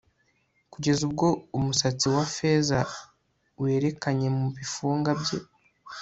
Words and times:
kugeza 0.73 1.01
ubwo 1.09 1.27
umusatsi 1.57 2.05
wa 2.15 2.23
feza 2.35 2.79
werekanye 3.61 4.27
mubifunga 4.37 5.11
bye 5.21 5.39